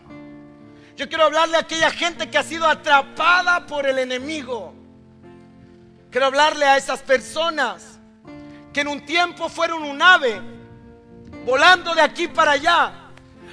[0.98, 4.74] yo quiero hablarle a aquella gente que ha sido atrapada por el enemigo.
[6.10, 8.00] Quiero hablarle a esas personas
[8.72, 10.42] que en un tiempo fueron un ave
[11.44, 12.92] volando de aquí para allá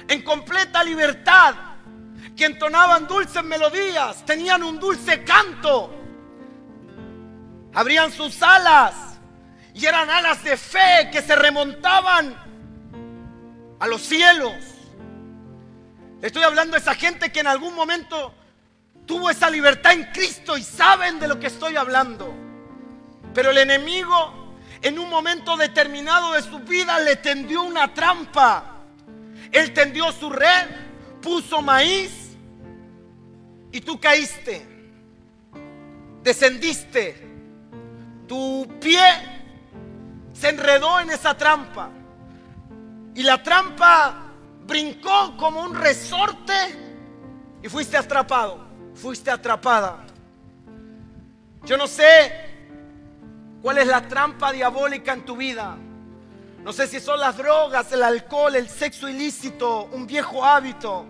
[0.08, 1.54] en completa libertad,
[2.36, 5.92] que entonaban dulces melodías, tenían un dulce canto,
[7.72, 9.18] abrían sus alas
[9.74, 12.36] y eran alas de fe que se remontaban
[13.78, 14.54] a los cielos.
[16.20, 18.34] Estoy hablando de esa gente que en algún momento
[19.06, 22.34] tuvo esa libertad en Cristo y saben de lo que estoy hablando.
[23.34, 24.45] Pero el enemigo
[24.86, 28.84] en un momento determinado de su vida le tendió una trampa.
[29.50, 30.68] Él tendió su red,
[31.20, 32.36] puso maíz
[33.72, 34.64] y tú caíste,
[36.22, 37.20] descendiste,
[38.28, 39.00] tu pie
[40.32, 41.90] se enredó en esa trampa
[43.12, 44.30] y la trampa
[44.68, 46.52] brincó como un resorte
[47.60, 48.64] y fuiste atrapado,
[48.94, 50.04] fuiste atrapada.
[51.64, 52.45] Yo no sé
[53.66, 55.76] cuál es la trampa diabólica en tu vida.
[56.62, 61.04] No sé si son las drogas, el alcohol, el sexo ilícito, un viejo hábito.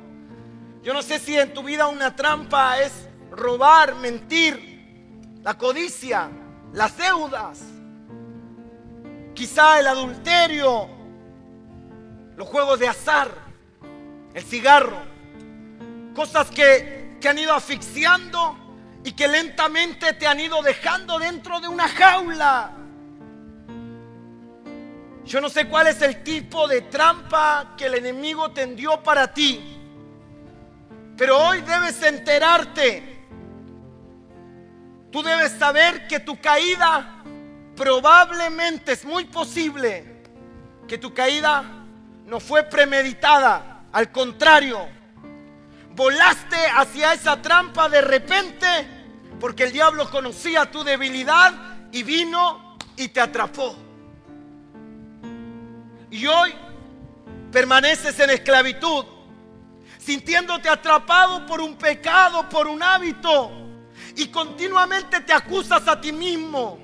[0.83, 6.31] Yo no sé si en tu vida una trampa es robar, mentir, la codicia,
[6.73, 7.61] las deudas,
[9.35, 10.89] quizá el adulterio,
[12.37, 13.29] los juegos de azar,
[14.33, 14.97] el cigarro,
[16.15, 18.66] cosas que, que han ido asfixiando
[19.07, 22.73] y que lentamente te han ido dejando dentro de una jaula.
[25.25, 29.79] Yo no sé cuál es el tipo de trampa que el enemigo tendió para ti,
[31.17, 33.25] pero hoy debes enterarte.
[35.13, 37.23] Tú debes saber que tu caída
[37.77, 40.25] probablemente es muy posible
[40.89, 41.63] que tu caída
[42.25, 44.89] no fue premeditada, al contrario,
[45.95, 48.96] volaste hacia esa trampa de repente
[49.39, 51.53] porque el diablo conocía tu debilidad
[51.93, 53.77] y vino y te atrapó.
[56.11, 56.55] Y hoy
[57.53, 59.05] permaneces en esclavitud,
[59.99, 63.51] sintiéndote atrapado por un pecado, por un hábito,
[64.15, 66.79] y continuamente te acusas a ti mismo.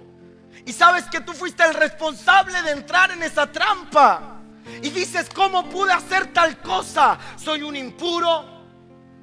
[0.66, 4.40] Y sabes que tú fuiste el responsable de entrar en esa trampa.
[4.82, 7.18] Y dices, ¿cómo pude hacer tal cosa?
[7.36, 8.44] Soy un impuro,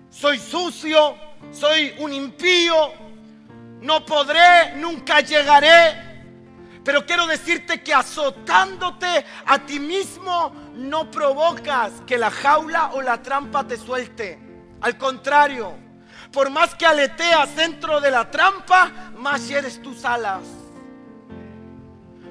[0.09, 1.15] soy sucio,
[1.51, 3.08] soy un impío,
[3.81, 6.09] no podré, nunca llegaré.
[6.83, 13.21] Pero quiero decirte que azotándote a ti mismo no provocas que la jaula o la
[13.21, 14.39] trampa te suelte.
[14.81, 15.73] Al contrario,
[16.31, 20.43] por más que aleteas dentro de la trampa, más eres tus alas.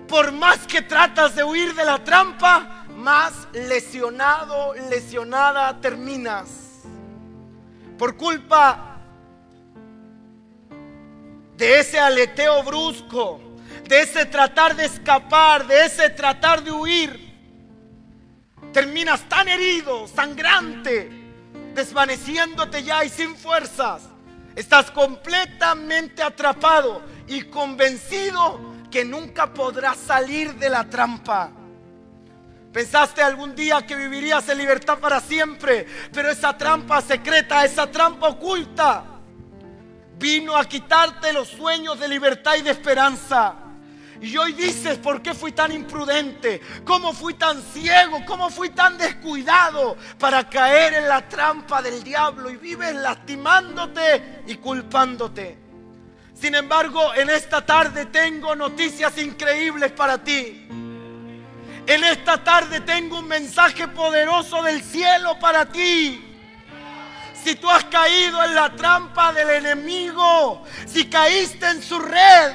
[0.08, 6.48] Por más que tratas de huir de la trampa, más lesionado, lesionada terminas.
[7.98, 8.97] Por culpa
[11.58, 13.40] de ese aleteo brusco,
[13.88, 17.34] de ese tratar de escapar, de ese tratar de huir,
[18.72, 21.10] terminas tan herido, sangrante,
[21.74, 24.02] desvaneciéndote ya y sin fuerzas.
[24.54, 31.50] Estás completamente atrapado y convencido que nunca podrás salir de la trampa.
[32.72, 38.28] Pensaste algún día que vivirías en libertad para siempre, pero esa trampa secreta, esa trampa
[38.28, 39.17] oculta,
[40.18, 43.54] vino a quitarte los sueños de libertad y de esperanza.
[44.20, 46.60] Y hoy dices, ¿por qué fui tan imprudente?
[46.84, 48.24] ¿Cómo fui tan ciego?
[48.26, 52.50] ¿Cómo fui tan descuidado para caer en la trampa del diablo?
[52.50, 55.56] Y vives lastimándote y culpándote.
[56.34, 60.66] Sin embargo, en esta tarde tengo noticias increíbles para ti.
[61.86, 66.27] En esta tarde tengo un mensaje poderoso del cielo para ti
[67.42, 72.52] si tú has caído en la trampa del enemigo, si caíste en su red,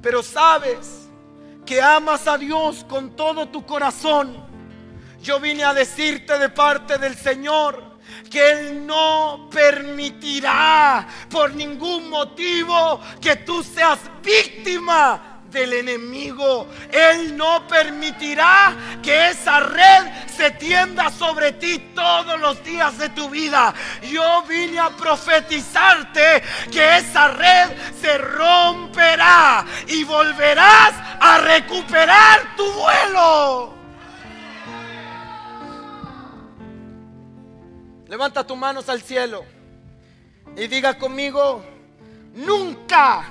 [0.00, 1.08] pero sabes
[1.64, 4.36] que amas a Dios con todo tu corazón,
[5.22, 7.92] yo vine a decirte de parte del Señor
[8.30, 16.66] que Él no permitirá por ningún motivo que tú seas víctima del enemigo.
[16.90, 23.28] Él no permitirá que esa red se tienda sobre ti todos los días de tu
[23.28, 23.74] vida.
[24.10, 33.74] Yo vine a profetizarte que esa red se romperá y volverás a recuperar tu vuelo.
[38.08, 39.44] Levanta tus manos al cielo
[40.54, 41.64] y diga conmigo,
[42.34, 43.24] nunca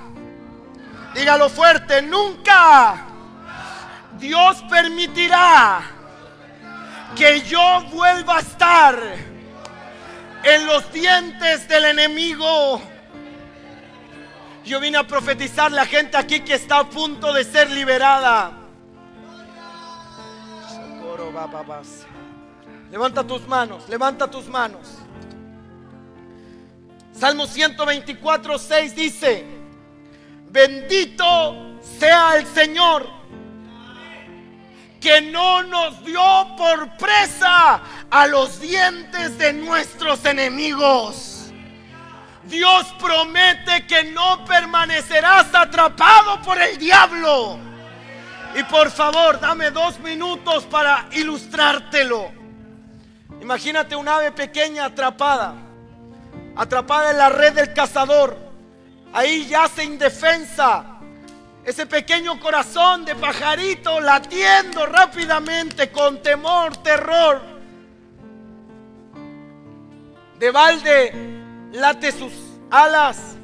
[1.14, 3.06] Dígalo fuerte, nunca
[4.18, 5.82] Dios permitirá
[7.14, 8.98] que yo vuelva a estar
[10.42, 12.80] en los dientes del enemigo.
[14.64, 18.52] Yo vine a profetizar la gente aquí que está a punto de ser liberada.
[22.90, 24.98] Levanta tus manos, levanta tus manos.
[27.12, 29.61] Salmo 124, 6 dice,
[30.52, 33.08] bendito sea el Señor
[35.00, 36.22] que no nos dio
[36.56, 41.52] por presa a los dientes de nuestros enemigos.
[42.44, 47.58] Dios promete que no permanecerás atrapado por el diablo.
[48.54, 52.30] Y por favor, dame dos minutos para ilustrártelo.
[53.40, 55.54] Imagínate un ave pequeña atrapada,
[56.54, 58.51] atrapada en la red del cazador.
[59.12, 60.84] Ahí yace indefensa,
[61.64, 67.42] ese pequeño corazón de pajarito latiendo rápidamente con temor, terror.
[70.38, 71.12] De balde
[71.72, 72.32] late sus
[72.70, 73.36] alas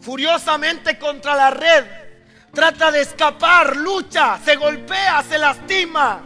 [0.00, 1.84] furiosamente contra la red.
[2.52, 6.20] Trata de escapar, lucha, se golpea, se lastima.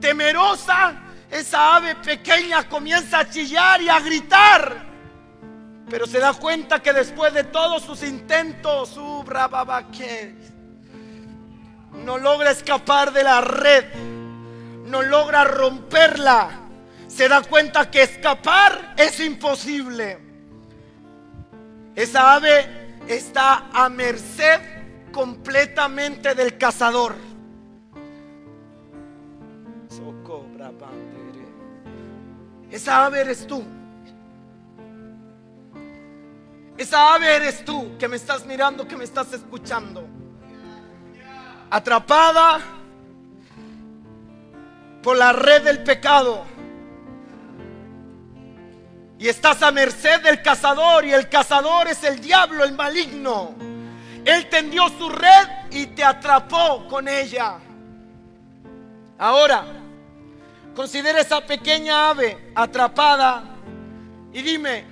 [0.00, 0.94] Temerosa,
[1.30, 4.91] esa ave pequeña comienza a chillar y a gritar.
[5.88, 9.24] Pero se da cuenta que después de todos sus intentos, su
[12.04, 13.84] no logra escapar de la red,
[14.86, 16.60] no logra romperla.
[17.06, 20.18] Se da cuenta que escapar es imposible.
[21.94, 24.60] Esa ave está a merced
[25.12, 27.14] completamente del cazador.
[32.70, 33.62] Esa ave eres tú.
[36.82, 40.04] Esa ave eres tú que me estás mirando, que me estás escuchando.
[41.70, 42.58] Atrapada
[45.00, 46.44] por la red del pecado.
[49.16, 53.54] Y estás a merced del cazador y el cazador es el diablo, el maligno.
[54.24, 57.60] Él tendió su red y te atrapó con ella.
[59.18, 59.66] Ahora,
[60.74, 63.44] considera esa pequeña ave atrapada
[64.32, 64.91] y dime,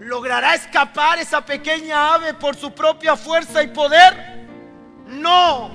[0.00, 4.46] ¿Logrará escapar esa pequeña ave por su propia fuerza y poder?
[5.06, 5.70] No.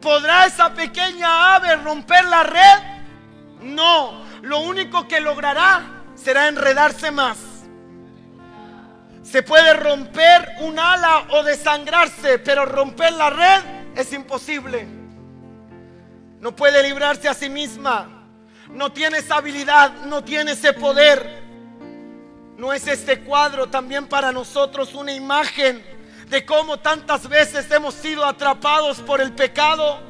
[0.00, 2.82] ¿Podrá esa pequeña ave romper la red?
[3.60, 4.22] No.
[4.42, 5.82] Lo único que logrará
[6.14, 7.38] será enredarse más.
[9.22, 13.62] Se puede romper un ala o desangrarse, pero romper la red
[13.94, 14.86] es imposible.
[16.40, 18.08] No puede librarse a sí misma.
[18.70, 21.41] No tiene esa habilidad, no tiene ese poder.
[22.62, 25.84] ¿No es este cuadro también para nosotros una imagen
[26.28, 30.00] de cómo tantas veces hemos sido atrapados por el pecado?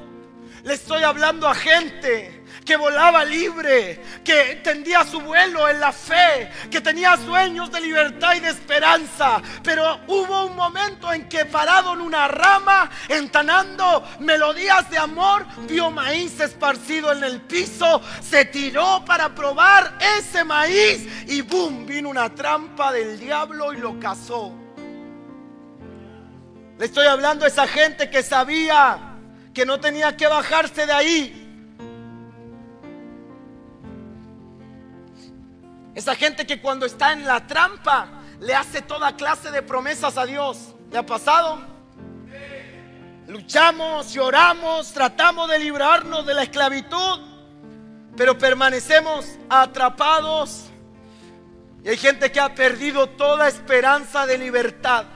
[0.62, 6.51] Le estoy hablando a gente que volaba libre, que tendía su vuelo en la fe,
[6.71, 9.43] que tenía sueños de libertad y de esperanza.
[9.63, 15.91] Pero hubo un momento en que parado en una rama, entanando melodías de amor, vio
[15.91, 22.33] maíz esparcido en el piso, se tiró para probar ese maíz y boom, vino una
[22.35, 24.53] trampa del diablo y lo cazó.
[26.79, 28.99] Le estoy hablando a esa gente que sabía
[29.55, 31.41] que no tenía que bajarse de ahí
[35.95, 38.09] Esa gente que cuando está en la trampa
[38.40, 40.74] le hace toda clase de promesas a Dios.
[40.90, 41.61] ¿Le ha pasado?
[43.28, 47.20] Luchamos, lloramos, tratamos de librarnos de la esclavitud,
[48.16, 50.64] pero permanecemos atrapados.
[51.84, 55.07] Y hay gente que ha perdido toda esperanza de libertad.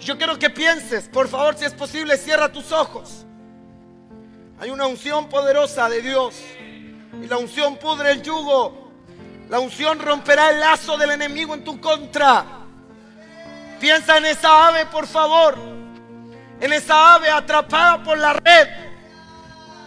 [0.00, 3.24] Yo quiero que pienses, por favor, si es posible, cierra tus ojos.
[4.58, 6.34] Hay una unción poderosa de Dios.
[7.22, 8.90] Y la unción pudre el yugo.
[9.48, 12.44] La unción romperá el lazo del enemigo en tu contra.
[13.78, 15.56] Piensa en esa ave, por favor.
[16.60, 18.68] En esa ave atrapada por la red.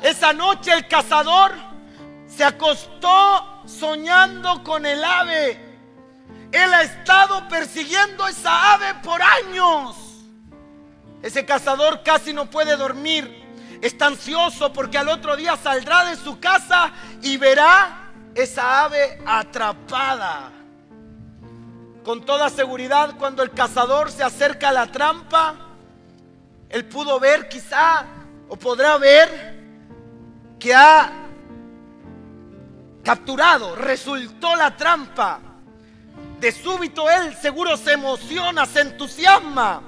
[0.01, 1.51] Esa noche el cazador
[2.27, 5.59] se acostó soñando con el ave.
[6.53, 9.97] Él ha estado persiguiendo esa ave por años.
[11.21, 13.44] Ese cazador casi no puede dormir
[13.81, 20.51] está ansioso porque al otro día saldrá de su casa y verá esa ave atrapada.
[22.03, 25.55] Con toda seguridad, cuando el cazador se acerca a la trampa,
[26.69, 28.05] él pudo ver quizá
[28.47, 29.55] o podrá ver
[30.59, 31.11] que ha
[33.03, 35.39] capturado, resultó la trampa.
[36.39, 39.81] De súbito él seguro se emociona, se entusiasma.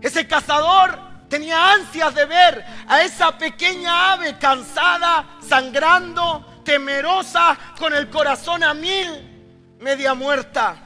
[0.00, 8.08] Ese cazador Tenía ansias de ver a esa pequeña ave cansada, sangrando, temerosa, con el
[8.08, 10.76] corazón a mil, media muerta.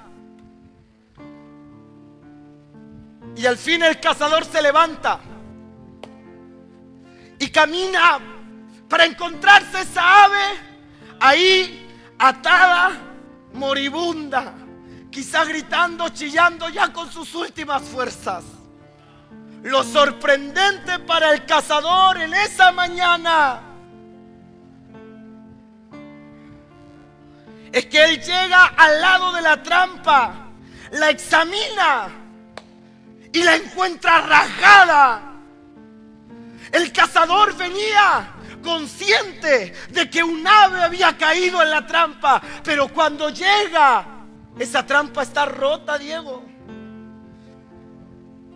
[3.36, 5.20] Y al fin el cazador se levanta
[7.38, 8.18] y camina
[8.88, 10.70] para encontrarse esa ave
[11.20, 11.86] ahí
[12.18, 12.92] atada,
[13.54, 14.54] moribunda,
[15.10, 18.44] quizá gritando, chillando ya con sus últimas fuerzas.
[19.62, 23.60] Lo sorprendente para el cazador en esa mañana
[27.70, 30.48] es que él llega al lado de la trampa,
[30.92, 32.08] la examina
[33.32, 35.34] y la encuentra rajada.
[36.72, 38.30] El cazador venía
[38.62, 44.06] consciente de que un ave había caído en la trampa, pero cuando llega,
[44.58, 46.44] esa trampa está rota, Diego.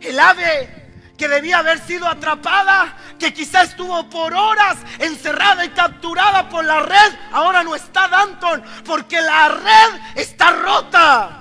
[0.01, 0.84] El ave
[1.17, 6.81] que debía haber sido atrapada, que quizá estuvo por horas encerrada y capturada por la
[6.81, 11.41] red, ahora no está Danton, porque la red está rota.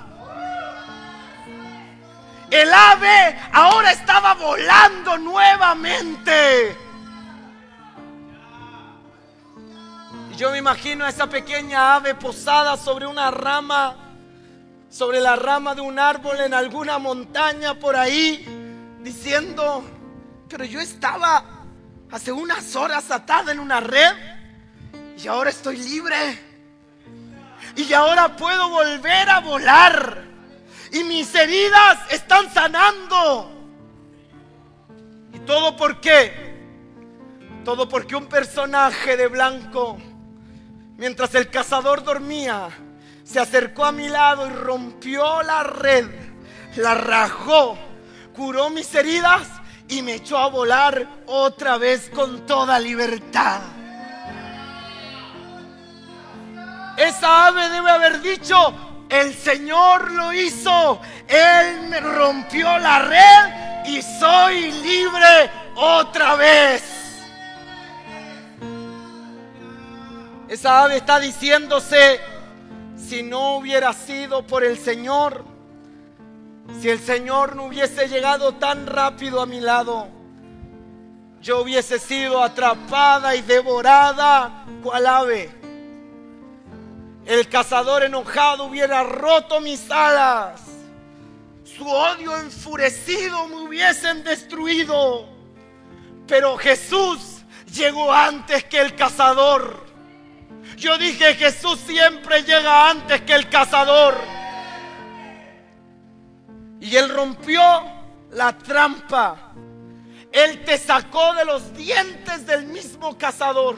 [2.50, 6.78] El ave ahora estaba volando nuevamente.
[10.36, 13.96] Yo me imagino a esa pequeña ave posada sobre una rama,
[14.88, 18.63] sobre la rama de un árbol en alguna montaña por ahí,
[19.04, 19.84] diciendo,
[20.48, 21.44] pero yo estaba
[22.10, 24.14] hace unas horas atada en una red
[25.22, 26.40] y ahora estoy libre.
[27.76, 30.24] Y ahora puedo volver a volar.
[30.90, 33.50] Y mis heridas están sanando.
[35.32, 36.54] ¿Y todo por qué?
[37.64, 39.98] Todo porque un personaje de blanco,
[40.96, 42.68] mientras el cazador dormía,
[43.24, 46.08] se acercó a mi lado y rompió la red,
[46.76, 47.76] la rajó,
[48.34, 49.48] curó mis heridas
[49.88, 53.60] y me echó a volar otra vez con toda libertad.
[56.96, 58.56] Esa ave debe haber dicho,
[59.08, 61.00] el Señor lo hizo.
[61.26, 66.82] Él me rompió la red y soy libre otra vez.
[70.48, 72.20] Esa ave está diciéndose,
[72.96, 75.44] si no hubiera sido por el Señor,
[76.80, 80.08] si el Señor no hubiese llegado tan rápido a mi lado,
[81.40, 85.64] yo hubiese sido atrapada y devorada cual ave
[87.26, 90.60] el cazador enojado hubiera roto mis alas.
[91.64, 95.26] Su odio enfurecido me hubiesen destruido.
[96.26, 97.42] Pero Jesús
[97.72, 99.84] llegó antes que el cazador.
[100.76, 104.14] Yo dije, Jesús siempre llega antes que el cazador.
[106.80, 107.62] Y Él rompió
[108.32, 109.52] la trampa.
[110.30, 113.76] Él te sacó de los dientes del mismo cazador.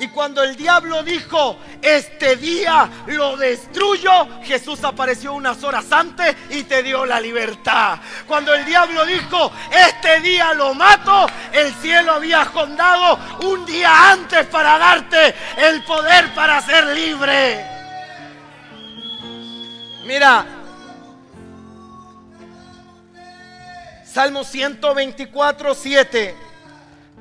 [0.00, 4.10] Y cuando el diablo dijo, este día lo destruyo,
[4.42, 7.98] Jesús apareció unas horas antes y te dio la libertad.
[8.26, 14.46] Cuando el diablo dijo, este día lo mato, el cielo había jondado un día antes
[14.46, 17.64] para darte el poder para ser libre.
[20.04, 20.44] Mira,
[24.14, 26.36] Salmo 124, 7.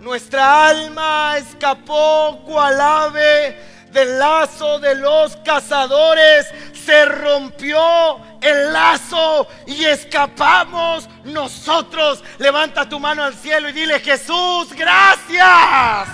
[0.02, 3.58] Nuestra alma escapó cual ave
[3.92, 6.46] del lazo de los cazadores.
[6.86, 12.24] Se rompió el lazo y escapamos nosotros.
[12.38, 16.10] Levanta tu mano al cielo y dile, Jesús, gracias.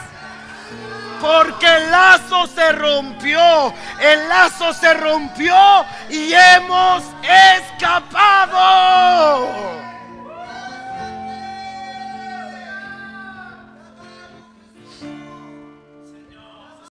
[1.20, 5.54] Porque el lazo se rompió, el lazo se rompió
[6.10, 7.04] y hemos
[7.68, 8.70] escapado.